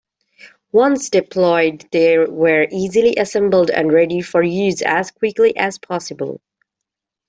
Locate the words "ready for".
3.93-4.41